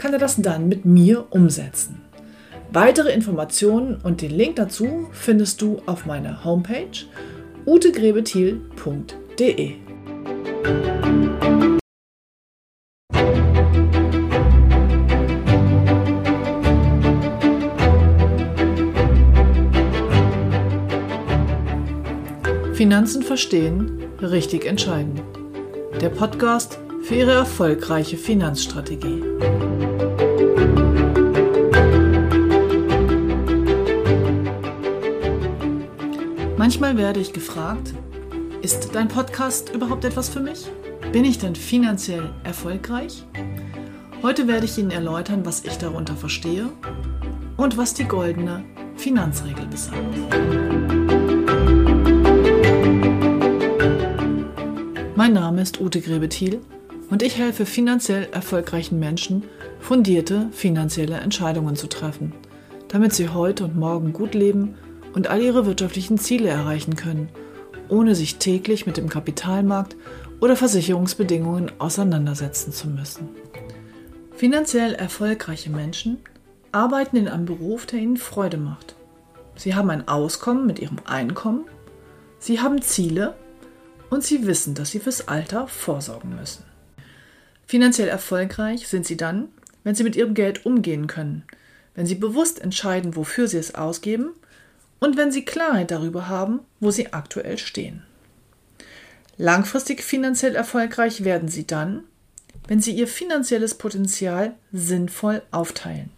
[0.00, 2.00] kann er das dann mit mir umsetzen.
[2.72, 6.86] Weitere Informationen und den Link dazu findest du auf meiner Homepage
[7.66, 9.74] utegrebethiel.de.
[22.72, 25.20] Finanzen verstehen, richtig entscheiden.
[26.00, 29.22] Der Podcast für Ihre erfolgreiche Finanzstrategie.
[36.56, 37.94] Manchmal werde ich gefragt,
[38.62, 40.66] ist dein Podcast überhaupt etwas für mich?
[41.12, 43.24] Bin ich denn finanziell erfolgreich?
[44.22, 46.68] Heute werde ich Ihnen erläutern, was ich darunter verstehe
[47.56, 48.62] und was die goldene
[48.96, 49.96] Finanzregel besagt.
[55.16, 56.60] Mein Name ist Ute Grebethiel
[57.10, 59.44] und ich helfe finanziell erfolgreichen Menschen,
[59.80, 62.32] fundierte finanzielle Entscheidungen zu treffen,
[62.88, 64.76] damit sie heute und morgen gut leben
[65.12, 67.28] und all ihre wirtschaftlichen Ziele erreichen können,
[67.88, 69.96] ohne sich täglich mit dem Kapitalmarkt
[70.40, 73.28] oder Versicherungsbedingungen auseinandersetzen zu müssen.
[74.34, 76.18] Finanziell erfolgreiche Menschen
[76.72, 78.94] arbeiten in einem Beruf, der ihnen Freude macht.
[79.56, 81.64] Sie haben ein Auskommen mit ihrem Einkommen,
[82.38, 83.34] sie haben Ziele
[84.08, 86.69] und sie wissen, dass sie fürs Alter vorsorgen müssen.
[87.70, 89.46] Finanziell erfolgreich sind sie dann,
[89.84, 91.44] wenn sie mit ihrem Geld umgehen können,
[91.94, 94.30] wenn sie bewusst entscheiden, wofür sie es ausgeben
[94.98, 98.02] und wenn sie Klarheit darüber haben, wo sie aktuell stehen.
[99.36, 102.02] Langfristig finanziell erfolgreich werden sie dann,
[102.66, 106.10] wenn sie ihr finanzielles Potenzial sinnvoll aufteilen.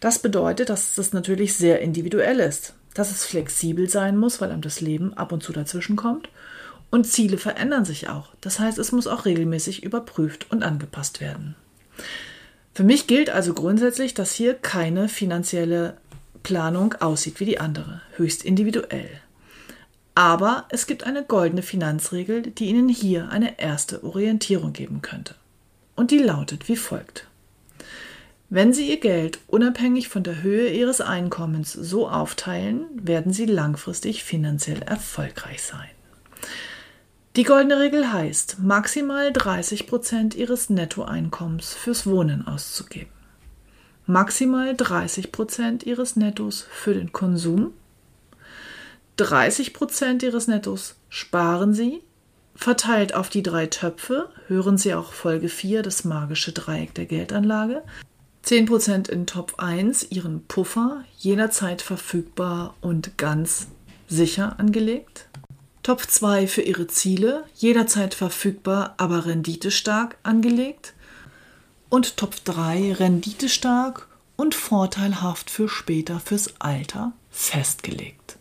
[0.00, 4.62] Das bedeutet, dass das natürlich sehr individuell ist, dass es flexibel sein muss, weil einem
[4.62, 6.30] das Leben ab und zu dazwischen kommt
[6.92, 8.28] und Ziele verändern sich auch.
[8.42, 11.56] Das heißt, es muss auch regelmäßig überprüft und angepasst werden.
[12.74, 15.96] Für mich gilt also grundsätzlich, dass hier keine finanzielle
[16.42, 19.08] Planung aussieht wie die andere, höchst individuell.
[20.14, 25.34] Aber es gibt eine goldene Finanzregel, die Ihnen hier eine erste Orientierung geben könnte.
[25.96, 27.26] Und die lautet wie folgt.
[28.50, 34.24] Wenn Sie Ihr Geld unabhängig von der Höhe Ihres Einkommens so aufteilen, werden Sie langfristig
[34.24, 35.88] finanziell erfolgreich sein.
[37.34, 43.08] Die goldene Regel heißt, maximal 30 Prozent Ihres Nettoeinkommens fürs Wohnen auszugeben.
[44.04, 47.72] Maximal 30 Prozent Ihres Nettos für den Konsum.
[49.16, 52.02] 30 Prozent Ihres Nettos sparen Sie,
[52.54, 57.82] verteilt auf die drei Töpfe, hören Sie auch Folge 4, das magische Dreieck der Geldanlage.
[58.44, 63.68] 10% in Top 1, Ihren Puffer, jederzeit verfügbar und ganz
[64.06, 65.28] sicher angelegt.
[65.82, 70.94] Top 2 für Ihre Ziele, jederzeit verfügbar, aber renditestark angelegt.
[71.88, 74.06] Und Top 3 renditestark
[74.36, 78.36] und vorteilhaft für später fürs Alter festgelegt.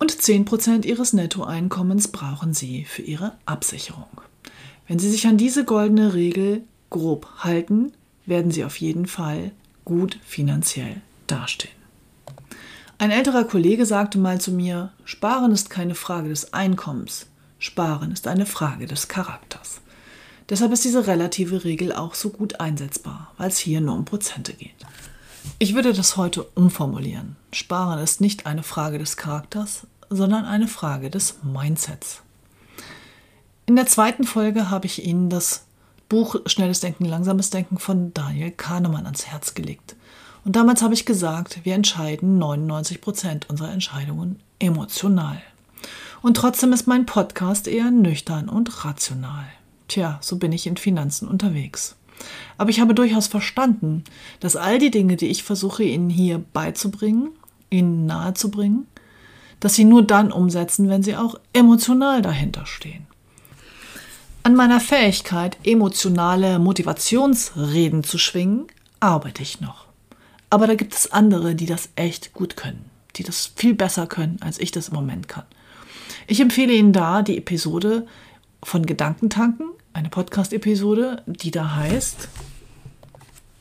[0.00, 4.20] Und 10% Ihres Nettoeinkommens brauchen Sie für Ihre Absicherung.
[4.88, 7.92] Wenn Sie sich an diese goldene Regel grob halten,
[8.26, 9.52] werden Sie auf jeden Fall
[9.84, 11.75] gut finanziell dastehen.
[12.98, 17.26] Ein älterer Kollege sagte mal zu mir, Sparen ist keine Frage des Einkommens,
[17.58, 19.82] Sparen ist eine Frage des Charakters.
[20.48, 24.54] Deshalb ist diese relative Regel auch so gut einsetzbar, weil es hier nur um Prozente
[24.54, 24.74] geht.
[25.58, 27.36] Ich würde das heute umformulieren.
[27.52, 32.22] Sparen ist nicht eine Frage des Charakters, sondern eine Frage des Mindsets.
[33.66, 35.66] In der zweiten Folge habe ich Ihnen das
[36.08, 39.96] Buch Schnelles Denken, Langsames Denken von Daniel Kahnemann ans Herz gelegt.
[40.46, 45.42] Und damals habe ich gesagt, wir entscheiden 99 Prozent unserer Entscheidungen emotional.
[46.22, 49.46] Und trotzdem ist mein Podcast eher nüchtern und rational.
[49.88, 51.96] Tja, so bin ich in Finanzen unterwegs.
[52.58, 54.04] Aber ich habe durchaus verstanden,
[54.38, 57.30] dass all die Dinge, die ich versuche Ihnen hier beizubringen,
[57.68, 58.86] Ihnen nahezubringen,
[59.58, 63.08] dass Sie nur dann umsetzen, wenn Sie auch emotional dahinter stehen.
[64.44, 68.68] An meiner Fähigkeit, emotionale Motivationsreden zu schwingen,
[69.00, 69.85] arbeite ich noch.
[70.50, 74.38] Aber da gibt es andere, die das echt gut können, die das viel besser können,
[74.40, 75.44] als ich das im Moment kann.
[76.26, 78.06] Ich empfehle Ihnen da die Episode
[78.62, 82.28] von Gedankentanken, eine Podcast-Episode, die da heißt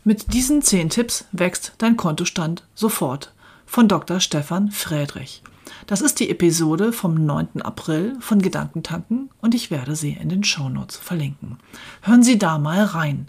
[0.04, 3.34] Mit diesen zehn Tipps wächst dein Kontostand sofort.
[3.66, 4.20] Von Dr.
[4.20, 5.42] Stefan Friedrich.
[5.88, 7.62] Das ist die Episode vom 9.
[7.62, 11.58] April von Gedankentanken und ich werde sie in den Shownotes verlinken.
[12.02, 13.28] Hören Sie da mal rein.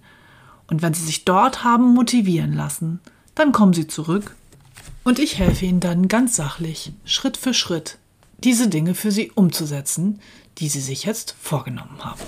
[0.67, 3.01] Und wenn Sie sich dort haben motivieren lassen,
[3.37, 4.35] dann kommen Sie zurück
[5.05, 7.99] und ich helfe Ihnen dann ganz sachlich, Schritt für Schritt,
[8.43, 10.21] diese Dinge für Sie umzusetzen,
[10.59, 12.21] die Sie sich jetzt vorgenommen haben.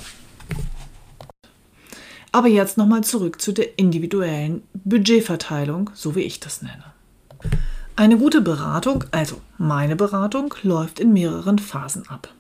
[2.31, 6.85] Aber jetzt nochmal zurück zu der individuellen Budgetverteilung, so wie ich das nenne.
[7.97, 12.33] Eine gute Beratung, also meine Beratung, läuft in mehreren Phasen ab.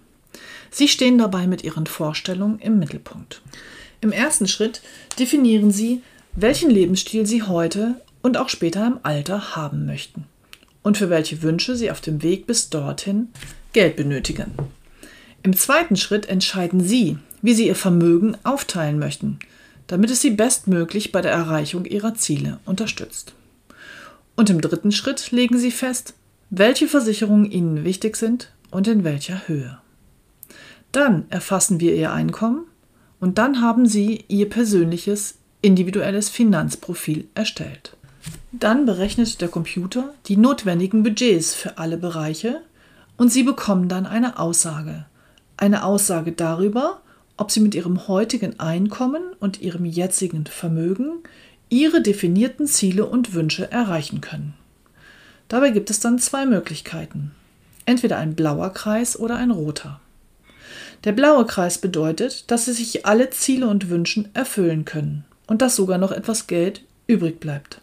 [0.70, 3.40] Sie stehen dabei mit Ihren Vorstellungen im Mittelpunkt.
[4.02, 4.82] Im ersten Schritt
[5.18, 6.02] definieren Sie,
[6.34, 10.24] welchen Lebensstil Sie heute und auch später im Alter haben möchten
[10.82, 13.28] und für welche Wünsche Sie auf dem Weg bis dorthin
[13.72, 14.52] Geld benötigen.
[15.42, 19.38] Im zweiten Schritt entscheiden Sie, wie Sie Ihr Vermögen aufteilen möchten–
[19.88, 23.32] damit es sie bestmöglich bei der Erreichung ihrer Ziele unterstützt.
[24.36, 26.14] Und im dritten Schritt legen sie fest,
[26.50, 29.78] welche Versicherungen ihnen wichtig sind und in welcher Höhe.
[30.92, 32.66] Dann erfassen wir ihr Einkommen
[33.18, 37.96] und dann haben sie ihr persönliches, individuelles Finanzprofil erstellt.
[38.52, 42.62] Dann berechnet der Computer die notwendigen Budgets für alle Bereiche
[43.16, 45.04] und Sie bekommen dann eine Aussage.
[45.56, 47.02] Eine Aussage darüber,
[47.36, 51.22] ob sie mit ihrem heutigen Einkommen und ihrem jetzigen Vermögen
[51.70, 54.54] ihre definierten Ziele und Wünsche erreichen können.
[55.48, 57.32] Dabei gibt es dann zwei Möglichkeiten.
[57.86, 60.00] Entweder ein blauer Kreis oder ein roter.
[61.04, 65.76] Der blaue Kreis bedeutet, dass sie sich alle Ziele und Wünschen erfüllen können und dass
[65.76, 67.80] sogar noch etwas Geld übrig bleibt.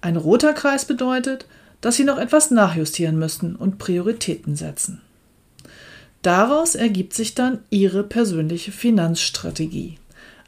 [0.00, 1.46] Ein roter Kreis bedeutet,
[1.80, 5.00] dass sie noch etwas nachjustieren müssen und Prioritäten setzen.
[6.22, 9.98] Daraus ergibt sich dann Ihre persönliche Finanzstrategie.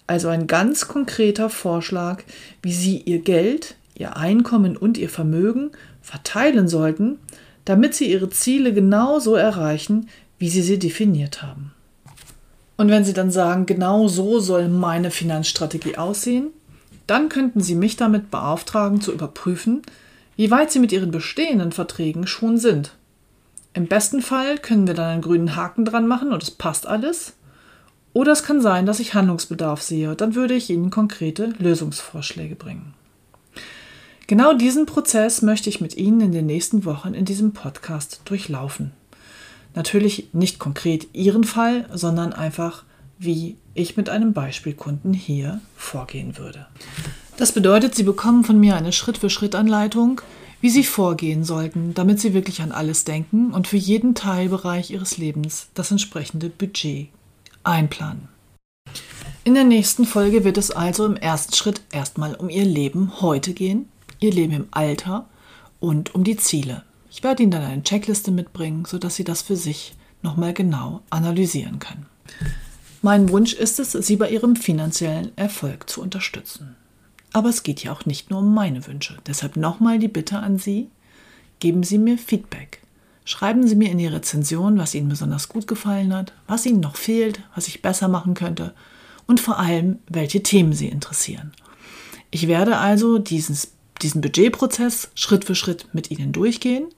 [0.07, 2.25] Also ein ganz konkreter Vorschlag,
[2.63, 5.71] wie Sie Ihr Geld, Ihr Einkommen und Ihr Vermögen
[6.03, 7.19] verteilen sollten,
[7.65, 10.09] damit Sie Ihre Ziele genau so erreichen,
[10.39, 11.73] wie Sie sie definiert haben.
[12.77, 16.49] Und wenn Sie dann sagen, genau so soll meine Finanzstrategie aussehen,
[17.11, 19.83] dann könnten Sie mich damit beauftragen zu überprüfen,
[20.37, 22.93] wie weit Sie mit Ihren bestehenden Verträgen schon sind
[23.73, 27.35] im besten Fall können wir dann einen grünen Haken dran machen und es passt alles.
[28.13, 30.17] Oder es kann sein, dass ich Handlungsbedarf sehe.
[30.17, 32.95] Dann würde ich Ihnen konkrete Lösungsvorschläge bringen.
[34.27, 38.93] Genau diesen Prozess möchte ich mit Ihnen in den nächsten Wochen in diesem Podcast durchlaufen.
[39.75, 42.83] Natürlich nicht konkret Ihren Fall, sondern einfach,
[43.21, 46.67] wie ich mit einem Beispielkunden hier vorgehen würde.
[47.37, 50.23] Das bedeutet, Sie bekommen von mir eine Schritt-für-Schritt-Anleitung,
[50.61, 55.17] wie sie vorgehen sollten, damit sie wirklich an alles denken und für jeden Teilbereich ihres
[55.17, 57.09] Lebens das entsprechende Budget
[57.65, 58.29] einplanen.
[59.45, 63.55] In der nächsten Folge wird es also im ersten Schritt erstmal um ihr Leben heute
[63.55, 63.89] gehen,
[64.21, 65.27] ihr Leben im Alter
[65.79, 66.85] und um die Ziele.
[67.11, 71.79] Ich werde Ihnen dann eine Checkliste mitbringen, sodass Sie das für sich nochmal genau analysieren
[71.79, 72.07] können.
[73.03, 76.77] Mein Wunsch ist es, Sie bei Ihrem finanziellen Erfolg zu unterstützen.
[77.33, 79.17] Aber es geht ja auch nicht nur um meine Wünsche.
[79.27, 80.89] Deshalb nochmal die Bitte an Sie,
[81.61, 82.83] geben Sie mir Feedback.
[83.25, 86.97] Schreiben Sie mir in die Rezension, was Ihnen besonders gut gefallen hat, was Ihnen noch
[86.97, 88.75] fehlt, was ich besser machen könnte
[89.27, 91.53] und vor allem, welche Themen Sie interessieren.
[92.31, 96.89] Ich werde also dieses, diesen Budgetprozess Schritt für Schritt mit Ihnen durchgehen.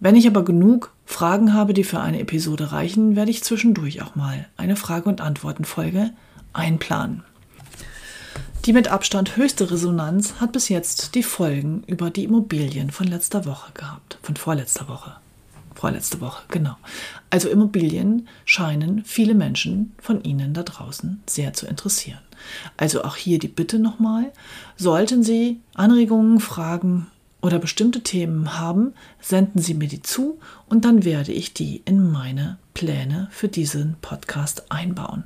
[0.00, 4.14] Wenn ich aber genug Fragen habe, die für eine Episode reichen, werde ich zwischendurch auch
[4.14, 6.10] mal eine Frage- und Antwortenfolge
[6.52, 7.24] einplanen.
[8.66, 13.46] Die mit Abstand höchste Resonanz hat bis jetzt die Folgen über die Immobilien von letzter
[13.46, 14.18] Woche gehabt.
[14.22, 15.16] Von vorletzter Woche.
[15.74, 16.76] Vorletzte Woche, genau.
[17.30, 22.20] Also Immobilien scheinen viele Menschen von Ihnen da draußen sehr zu interessieren.
[22.76, 24.30] Also auch hier die Bitte nochmal,
[24.76, 27.06] sollten Sie Anregungen, Fragen
[27.48, 30.38] oder bestimmte Themen haben, senden Sie mir die zu
[30.68, 35.24] und dann werde ich die in meine Pläne für diesen Podcast einbauen.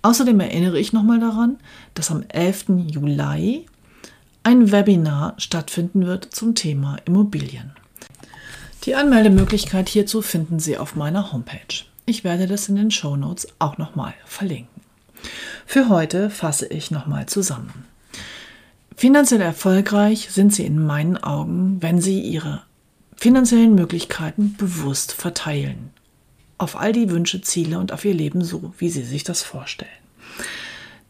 [0.00, 1.58] Außerdem erinnere ich nochmal daran,
[1.92, 2.70] dass am 11.
[2.86, 3.66] Juli
[4.42, 7.72] ein Webinar stattfinden wird zum Thema Immobilien.
[8.84, 11.84] Die Anmeldemöglichkeit hierzu finden Sie auf meiner Homepage.
[12.06, 14.82] Ich werde das in den Show Notes auch nochmal verlinken.
[15.66, 17.91] Für heute fasse ich nochmal zusammen.
[18.96, 22.62] Finanziell erfolgreich sind Sie in meinen Augen, wenn Sie Ihre
[23.16, 25.90] finanziellen Möglichkeiten bewusst verteilen
[26.62, 29.90] auf all die Wünsche, Ziele und auf ihr Leben so, wie sie sich das vorstellen.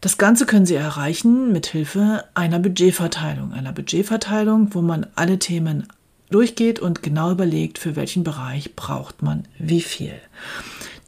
[0.01, 3.53] Das Ganze können Sie erreichen mit Hilfe einer Budgetverteilung.
[3.53, 5.87] Einer Budgetverteilung, wo man alle Themen
[6.29, 10.15] durchgeht und genau überlegt, für welchen Bereich braucht man wie viel.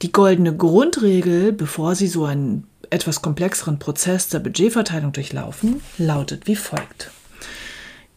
[0.04, 6.56] Die goldene Grundregel, bevor Sie so ein etwas komplexeren Prozess der Budgetverteilung durchlaufen, lautet wie
[6.56, 7.12] folgt.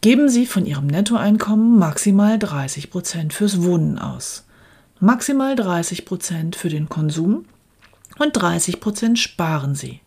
[0.01, 4.45] Geben Sie von Ihrem Nettoeinkommen maximal 30 Prozent fürs Wohnen aus,
[4.99, 7.45] maximal 30 Prozent für den Konsum
[8.17, 9.99] und 30 Prozent sparen Sie.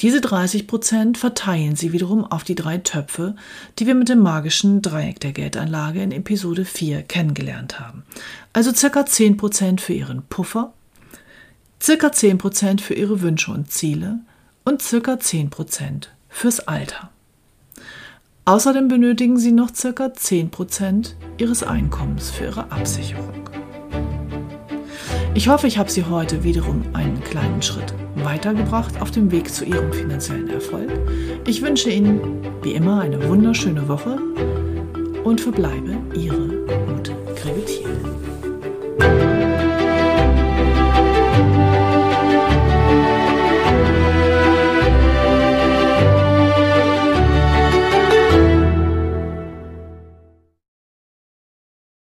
[0.00, 3.36] Diese 30 Prozent verteilen Sie wiederum auf die drei Töpfe,
[3.78, 8.04] die wir mit dem magischen Dreieck der Geldanlage in Episode 4 kennengelernt haben.
[8.52, 10.72] Also circa 10 Prozent für Ihren Puffer,
[11.84, 14.20] circa 10 Prozent für Ihre Wünsche und Ziele
[14.64, 17.10] und circa 10 Prozent fürs Alter.
[18.46, 20.06] Außerdem benötigen Sie noch ca.
[20.06, 23.50] 10% Ihres Einkommens für Ihre Absicherung.
[25.34, 29.66] Ich hoffe, ich habe Sie heute wiederum einen kleinen Schritt weitergebracht auf dem Weg zu
[29.66, 30.90] Ihrem finanziellen Erfolg.
[31.46, 34.18] Ich wünsche Ihnen wie immer eine wunderschöne Woche
[35.22, 36.48] und verbleibe Ihre
[36.86, 38.13] gute Grebetier.